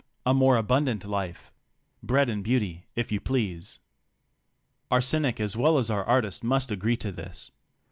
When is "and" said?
2.27-2.43